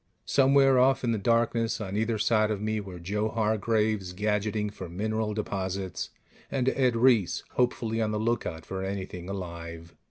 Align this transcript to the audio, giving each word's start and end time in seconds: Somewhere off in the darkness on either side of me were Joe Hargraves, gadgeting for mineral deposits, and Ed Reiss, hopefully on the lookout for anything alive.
Somewhere 0.25 0.79
off 0.79 1.03
in 1.03 1.11
the 1.11 1.19
darkness 1.19 1.79
on 1.79 1.95
either 1.95 2.17
side 2.17 2.49
of 2.49 2.59
me 2.59 2.79
were 2.79 2.97
Joe 2.97 3.29
Hargraves, 3.29 4.13
gadgeting 4.13 4.71
for 4.71 4.89
mineral 4.89 5.35
deposits, 5.35 6.09
and 6.49 6.67
Ed 6.69 6.95
Reiss, 6.95 7.43
hopefully 7.51 8.01
on 8.01 8.09
the 8.09 8.17
lookout 8.17 8.65
for 8.65 8.83
anything 8.83 9.29
alive. 9.29 9.93